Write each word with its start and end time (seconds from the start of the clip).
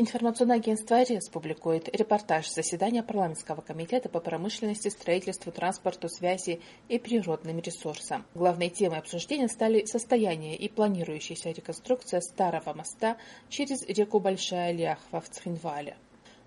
Информационное 0.00 0.58
агентство 0.58 1.02
РЕС 1.02 1.28
публикует 1.28 1.88
репортаж 1.88 2.48
заседания 2.48 3.02
парламентского 3.02 3.62
комитета 3.62 4.08
по 4.08 4.20
промышленности, 4.20 4.90
строительству, 4.90 5.50
транспорту, 5.50 6.08
связи 6.08 6.60
и 6.88 7.00
природным 7.00 7.58
ресурсам. 7.58 8.24
Главной 8.32 8.68
темой 8.68 9.00
обсуждения 9.00 9.48
стали 9.48 9.84
состояние 9.86 10.54
и 10.54 10.68
планирующаяся 10.68 11.50
реконструкция 11.50 12.20
старого 12.20 12.74
моста 12.74 13.16
через 13.48 13.82
реку 13.88 14.20
Большая 14.20 14.72
Ляхва 14.72 15.20
в 15.20 15.30
Цхинвале. 15.30 15.96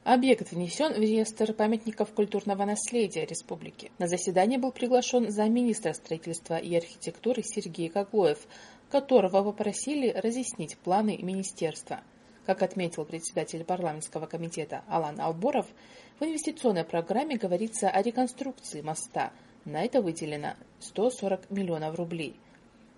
Объект 0.05 0.53
внесен 0.53 0.93
в 0.93 0.99
реестр 0.99 1.51
памятников 1.51 2.13
культурного 2.13 2.63
наследия 2.63 3.25
республики. 3.25 3.91
На 3.99 4.07
заседание 4.07 4.59
был 4.59 4.71
приглашен 4.71 5.29
замминистра 5.29 5.91
строительства 5.91 6.55
и 6.57 6.73
архитектуры 6.73 7.43
Сергей 7.43 7.89
Коглоев, 7.89 8.47
которого 8.89 9.43
попросили 9.43 10.07
разъяснить 10.07 10.77
планы 10.77 11.19
министерства. 11.21 11.99
Как 12.45 12.63
отметил 12.63 13.05
председатель 13.05 13.63
парламентского 13.63 14.25
комитета 14.25 14.83
Алан 14.87 15.19
Алборов, 15.21 15.67
в 16.19 16.23
инвестиционной 16.23 16.83
программе 16.83 17.37
говорится 17.37 17.89
о 17.89 18.01
реконструкции 18.01 18.81
моста. 18.81 19.31
На 19.63 19.83
это 19.83 20.01
выделено 20.01 20.55
140 20.79 21.51
миллионов 21.51 21.95
рублей. 21.95 22.35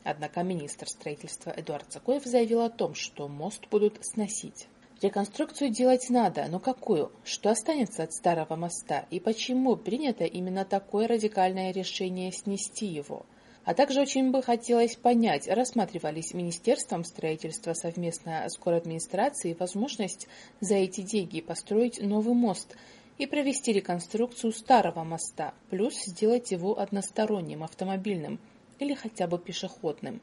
Однако 0.05 0.43
министр 0.43 0.87
строительства 0.87 1.53
Эдуард 1.55 1.85
Цакоев 1.89 2.23
заявил 2.23 2.61
о 2.61 2.69
том, 2.69 2.95
что 2.95 3.27
мост 3.27 3.67
будут 3.69 3.97
сносить. 4.05 4.67
Реконструкцию 5.01 5.69
делать 5.69 6.09
надо, 6.09 6.45
но 6.47 6.59
какую? 6.59 7.11
Что 7.25 7.51
останется 7.51 8.03
от 8.03 8.13
старого 8.13 8.55
моста? 8.55 9.05
И 9.09 9.19
почему 9.19 9.75
принято 9.75 10.23
именно 10.23 10.63
такое 10.63 11.09
радикальное 11.09 11.73
решение 11.73 12.31
снести 12.31 12.85
его? 12.85 13.25
А 13.65 13.73
также 13.73 14.01
очень 14.01 14.31
бы 14.31 14.43
хотелось 14.43 14.97
понять, 14.97 15.47
рассматривались 15.47 16.33
Министерством 16.33 17.05
строительства 17.05 17.73
совместно 17.73 18.43
с 18.49 18.57
администрацией 18.65 19.55
возможность 19.57 20.27
за 20.59 20.75
эти 20.75 21.01
деньги 21.01 21.39
построить 21.39 22.01
новый 22.01 22.35
мост 22.35 22.75
и 23.17 23.25
провести 23.25 23.71
реконструкцию 23.71 24.51
старого 24.51 25.03
моста, 25.05 25.53
плюс 25.69 25.93
сделать 26.05 26.51
его 26.51 26.77
односторонним, 26.77 27.63
автомобильным 27.63 28.39
или 28.79 28.95
хотя 28.95 29.27
бы 29.27 29.39
пешеходным. 29.39 30.19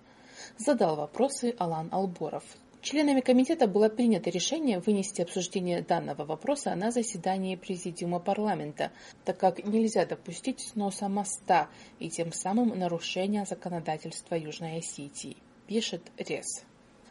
Задал 0.59 0.97
вопросы 0.97 1.55
Алан 1.59 1.89
Алборов, 1.93 2.45
Членами 2.83 3.21
комитета 3.21 3.67
было 3.67 3.91
принято 3.91 4.31
решение 4.31 4.79
вынести 4.79 5.21
обсуждение 5.21 5.83
данного 5.83 6.25
вопроса 6.25 6.75
на 6.75 6.91
заседание 6.91 7.59
Президиума 7.59 8.21
парламента, 8.21 8.91
так 9.27 9.37
как 9.37 9.63
нельзя 9.67 10.07
допустить 10.07 10.61
сноса 10.61 11.09
моста 11.09 11.69
и 11.99 12.09
тем 12.09 12.33
самым 12.33 12.79
нарушения 12.79 13.45
законодательства 13.45 14.35
Южной 14.35 14.79
Осетии, 14.79 15.37
пишет 15.67 16.01
РЕС. 16.17 16.65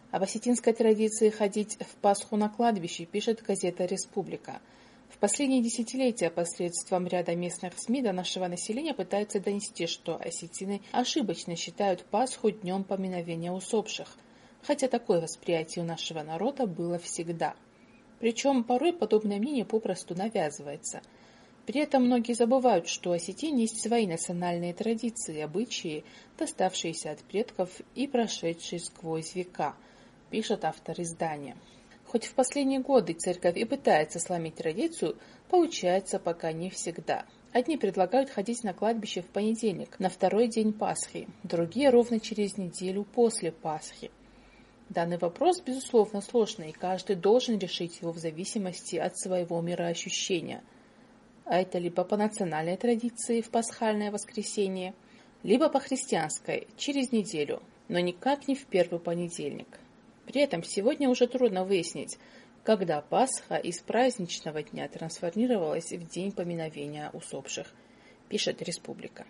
Об 0.09 0.23
осетинской 0.23 0.73
традиции 0.73 1.29
ходить 1.29 1.77
в 1.79 1.95
Пасху 1.97 2.35
на 2.35 2.49
кладбище 2.49 3.05
пишет 3.05 3.43
газета 3.43 3.85
«Республика». 3.85 4.61
В 5.09 5.19
последние 5.19 5.61
десятилетия 5.61 6.31
посредством 6.31 7.05
ряда 7.05 7.35
местных 7.35 7.73
СМИ 7.77 8.01
до 8.01 8.11
нашего 8.11 8.47
населения 8.47 8.95
пытаются 8.95 9.39
донести, 9.39 9.85
что 9.85 10.15
осетины 10.15 10.81
ошибочно 10.91 11.55
считают 11.55 12.05
Пасху 12.05 12.49
днем 12.49 12.83
поминовения 12.83 13.51
усопших– 13.51 14.17
хотя 14.61 14.87
такое 14.87 15.21
восприятие 15.21 15.83
у 15.83 15.87
нашего 15.87 16.21
народа 16.23 16.67
было 16.67 16.97
всегда. 16.99 17.55
Причем 18.19 18.63
порой 18.63 18.93
подобное 18.93 19.39
мнение 19.39 19.65
попросту 19.65 20.15
навязывается. 20.15 21.01
При 21.65 21.81
этом 21.81 22.05
многие 22.05 22.33
забывают, 22.33 22.87
что 22.87 23.11
у 23.11 23.13
осетин 23.13 23.57
есть 23.57 23.81
свои 23.81 24.07
национальные 24.07 24.73
традиции, 24.73 25.39
обычаи, 25.39 26.03
доставшиеся 26.37 27.11
от 27.11 27.19
предков 27.19 27.69
и 27.95 28.07
прошедшие 28.07 28.79
сквозь 28.79 29.35
века, 29.35 29.75
пишет 30.31 30.65
автор 30.65 30.99
издания. 30.99 31.55
Хоть 32.07 32.25
в 32.25 32.33
последние 32.33 32.79
годы 32.79 33.13
церковь 33.13 33.55
и 33.55 33.65
пытается 33.65 34.19
сломить 34.19 34.55
традицию, 34.55 35.15
получается 35.47 36.17
пока 36.17 36.51
не 36.51 36.71
всегда. 36.71 37.23
Одни 37.53 37.77
предлагают 37.77 38.31
ходить 38.31 38.63
на 38.63 38.73
кладбище 38.73 39.21
в 39.21 39.27
понедельник, 39.27 39.99
на 39.99 40.09
второй 40.09 40.47
день 40.47 40.73
Пасхи, 40.73 41.27
другие 41.43 41.91
ровно 41.91 42.19
через 42.19 42.57
неделю 42.57 43.03
после 43.03 43.51
Пасхи. 43.51 44.09
Данный 44.89 45.19
вопрос, 45.19 45.61
безусловно, 45.61 46.19
сложный, 46.19 46.71
и 46.71 46.73
каждый 46.73 47.15
должен 47.15 47.59
решить 47.59 48.01
его 48.01 48.11
в 48.11 48.17
зависимости 48.17 48.95
от 48.95 49.15
своего 49.19 49.61
мироощущения. 49.61 50.63
А 51.45 51.61
это 51.61 51.77
либо 51.77 52.03
по 52.03 52.17
национальной 52.17 52.75
традиции 52.75 53.41
в 53.41 53.51
пасхальное 53.51 54.11
воскресенье, 54.11 54.95
либо 55.43 55.69
по 55.69 55.79
христианской 55.79 56.67
через 56.75 57.11
неделю, 57.11 57.61
но 57.87 57.99
никак 57.99 58.47
не 58.47 58.55
в 58.55 58.65
первый 58.65 58.99
понедельник. 58.99 59.79
При 60.25 60.41
этом 60.41 60.63
сегодня 60.63 61.07
уже 61.07 61.27
трудно 61.27 61.65
выяснить, 61.65 62.17
когда 62.63 63.01
Пасха 63.01 63.57
из 63.57 63.79
праздничного 63.81 64.63
дня 64.63 64.87
трансформировалась 64.87 65.91
в 65.91 66.07
день 66.07 66.31
поминовения 66.31 67.11
усопших, 67.13 67.67
пишет 68.27 68.61
Республика. 68.63 69.25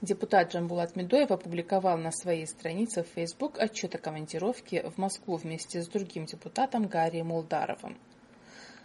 Депутат 0.00 0.52
Джамбулат 0.52 0.94
Медоев 0.94 1.32
опубликовал 1.32 1.98
на 1.98 2.12
своей 2.12 2.46
странице 2.46 3.02
в 3.02 3.08
Facebook 3.08 3.58
отчет 3.58 3.96
о 3.96 3.98
командировке 3.98 4.88
в 4.88 4.96
Москву 4.96 5.36
вместе 5.36 5.82
с 5.82 5.88
другим 5.88 6.24
депутатом 6.24 6.86
Гарри 6.86 7.22
Мулдаровым. 7.22 7.98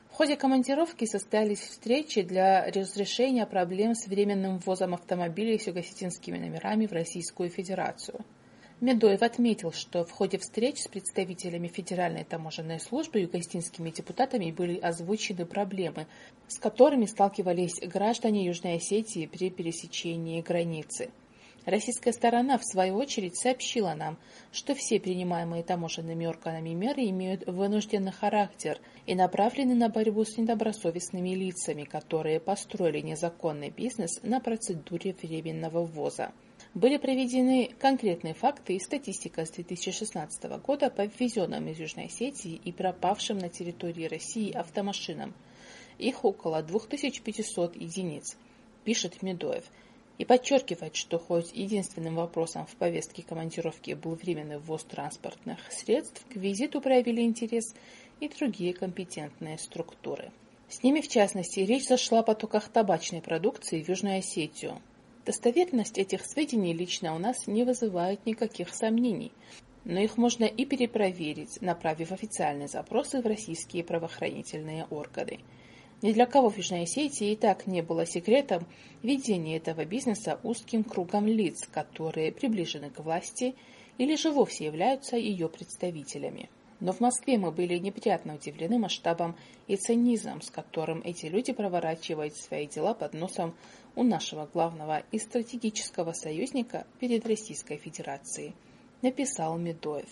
В 0.10 0.16
ходе 0.16 0.36
командировки 0.36 1.06
состоялись 1.06 1.60
встречи 1.60 2.24
для 2.24 2.66
разрешения 2.66 3.46
проблем 3.46 3.94
с 3.94 4.08
временным 4.08 4.58
ввозом 4.58 4.96
автомобилей 4.96 5.60
с 5.60 5.68
югосетинскими 5.68 6.40
номерами 6.40 6.88
в 6.88 6.92
Российскую 6.94 7.50
Федерацию– 7.50 8.26
Медоев 8.82 9.22
отметил, 9.22 9.72
что 9.72 10.04
в 10.04 10.12
ходе 10.12 10.38
встреч 10.38 10.80
с 10.80 10.88
представителями 10.88 11.68
Федеральной 11.68 12.24
таможенной 12.24 12.80
службы 12.80 13.20
и 13.20 13.22
югостинскими 13.24 13.92
депутатами 13.92 14.52
были 14.52 14.78
озвучены 14.78 15.46
проблемы, 15.46 16.08
с 16.48 16.60
которыми 16.60 17.06
сталкивались 17.06 17.80
граждане 17.82 18.46
Южной 18.46 18.76
Осетии 18.76 19.26
при 19.26 19.50
пересечении 19.50 20.42
границы. 20.42 21.12
Российская 21.66 22.12
сторона, 22.12 22.58
в 22.58 22.66
свою 22.66 22.96
очередь, 22.98 23.38
сообщила 23.38 23.94
нам, 23.94 24.18
что 24.52 24.76
все 24.76 25.00
принимаемые 25.00 25.64
таможенными 25.64 26.26
органами 26.26 26.72
меры 26.72 27.06
имеют 27.06 27.48
вынужденный 27.48 28.12
характер 28.12 28.80
и 29.06 29.16
направлены 29.16 29.74
на 29.74 29.88
борьбу 29.88 30.26
с 30.26 30.38
недобросовестными 30.38 31.30
лицами, 31.30 31.86
которые 31.86 32.42
построили 32.42 33.00
незаконный 33.00 33.70
бизнес 33.70 34.20
на 34.24 34.42
процедуре 34.42 35.16
временного 35.22 35.86
ввоза 35.86 36.34
были 36.74 36.98
проведены 36.98 37.70
конкретные 37.78 38.34
факты 38.34 38.76
и 38.76 38.80
статистика 38.80 39.46
с 39.46 39.52
2016 39.52 40.44
года 40.62 40.90
по 40.90 41.06
ввезенным 41.06 41.68
из 41.68 41.80
Южной 41.80 42.06
Осетии 42.06 42.60
и 42.64 42.72
пропавшим 42.72 43.38
на 43.38 43.50
территории 43.50 44.08
России 44.08 44.52
автомашинам. 44.52 45.34
Их 46.00 46.26
около 46.26 46.64
2500 46.64 47.76
единиц, 47.76 48.38
пишет 48.84 49.22
Медоев. 49.22 49.64
И 50.20 50.26
подчеркивает, 50.26 50.96
что 50.96 51.18
хоть 51.18 51.52
единственным 51.54 52.16
вопросом 52.16 52.68
в 52.68 52.76
повестке 52.76 53.24
командировки 53.24 53.94
был 53.94 54.14
временный 54.14 54.60
ввоз 54.60 54.84
транспортных 54.84 55.60
средств, 55.72 56.24
к 56.32 56.36
визиту 56.36 56.82
проявили 56.82 57.22
интерес 57.22 57.74
и 58.20 58.30
другие 58.30 58.74
компетентные 58.74 59.58
структуры. 59.58 60.32
С 60.70 60.84
ними, 60.84 61.02
в 61.02 61.08
частности, 61.08 61.62
речь 61.62 61.88
зашла 61.88 62.20
о 62.20 62.24
потоках 62.24 62.70
табачной 62.70 63.22
продукции 63.22 63.82
в 63.82 63.90
Южную 63.90 64.20
Осетию, 64.20 64.80
Достоверность 65.26 65.98
этих 65.98 66.26
сведений 66.26 66.74
лично 66.74 67.16
у 67.16 67.18
нас 67.18 67.48
не 67.48 67.64
вызывает 67.64 68.26
никаких 68.26 68.74
сомнений, 68.74 69.32
но 69.86 70.02
их 70.02 70.18
можно 70.18 70.44
и 70.44 70.66
перепроверить, 70.66 71.62
направив 71.62 72.12
официальные 72.12 72.68
запросы 72.68 73.22
в 73.22 73.26
российские 73.26 73.86
правоохранительные 73.86 74.86
органы. 74.90 75.40
Ни 76.02 76.12
для 76.12 76.26
кого 76.26 76.50
в 76.50 76.58
Южной 76.58 76.84
Осетии 76.84 77.32
и 77.32 77.36
так 77.38 77.68
не 77.68 77.82
было 77.82 78.06
секретом 78.06 78.66
ведения 79.02 79.56
этого 79.56 79.86
бизнеса 79.86 80.42
узким 80.44 80.84
кругом 80.84 81.26
лиц, 81.26 81.66
которые 81.72 82.34
приближены 82.34 82.90
к 82.90 83.00
власти 83.00 83.56
или 83.98 84.18
же 84.18 84.30
вовсе 84.30 84.66
являются 84.66 85.16
ее 85.16 85.48
представителями. 85.48 86.50
Но 86.84 86.92
в 86.92 87.00
Москве 87.00 87.38
мы 87.38 87.50
были 87.54 87.78
неприятно 87.78 88.36
удивлены 88.36 88.78
масштабом 88.78 89.38
и 89.68 89.78
цинизмом, 89.78 90.42
с 90.42 90.52
которым 90.52 91.02
эти 91.06 91.28
люди 91.28 91.54
проворачивают 91.54 92.36
свои 92.36 92.68
дела 92.68 92.94
под 92.94 93.14
носом 93.14 93.56
у 93.96 94.04
нашего 94.04 94.48
главного 94.48 95.02
и 95.14 95.18
стратегического 95.18 96.12
союзника 96.12 96.86
перед 97.00 97.26
Российской 97.26 97.78
Федерацией, 97.78 98.54
написал 99.02 99.58
Медоев. 99.58 100.10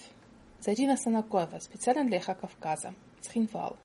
Зарина 0.61 0.95
Санакоева, 0.95 1.59
специально 1.59 2.05
для 2.05 2.19
Эхо 2.19 2.35
Кавказа, 2.35 2.93
Цхинвал. 3.19 3.75